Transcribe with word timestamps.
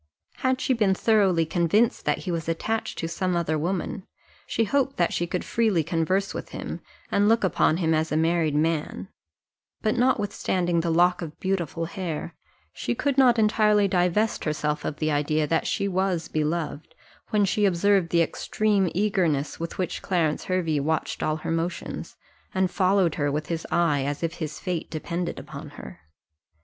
Had 0.37 0.59
she 0.59 0.73
been 0.73 0.95
thoroughly 0.95 1.45
convinced 1.45 2.05
that 2.05 2.17
he 2.25 2.31
was 2.31 2.49
attached 2.49 2.97
to 2.97 3.07
some 3.07 3.35
other 3.35 3.55
woman, 3.55 4.07
she 4.47 4.63
hoped 4.63 4.97
that 4.97 5.13
she 5.13 5.27
could 5.27 5.45
freely 5.45 5.83
converse 5.83 6.33
with 6.33 6.49
him, 6.49 6.81
and 7.11 7.29
look 7.29 7.43
upon 7.43 7.77
him 7.77 7.93
as 7.93 8.11
a 8.11 8.17
married 8.17 8.55
man; 8.55 9.09
but 9.83 9.95
notwithstanding 9.95 10.79
the 10.81 10.89
lock 10.89 11.21
of 11.21 11.39
beautiful 11.39 11.85
hair, 11.85 12.33
she 12.73 12.95
could 12.95 13.15
not 13.15 13.37
entirely 13.37 13.87
divest 13.87 14.43
herself 14.43 14.85
of 14.85 14.97
the 14.97 15.11
idea 15.11 15.45
that 15.45 15.67
she 15.67 15.87
was 15.87 16.27
beloved, 16.27 16.95
when 17.29 17.45
she 17.45 17.65
observed 17.65 18.09
the 18.09 18.23
extreme 18.23 18.89
eagerness 18.95 19.59
with 19.59 19.77
which 19.77 20.01
Clarence 20.01 20.45
Hervey 20.45 20.79
watched 20.79 21.21
all 21.21 21.35
her 21.35 21.51
motions, 21.51 22.15
and 22.55 22.71
followed 22.71 23.13
her 23.21 23.31
with 23.31 23.49
his 23.49 23.67
eye 23.69 24.01
as 24.03 24.23
if 24.23 24.33
his 24.39 24.57
fate 24.59 24.89
depended 24.89 25.37
upon 25.37 25.69
her. 25.77 25.99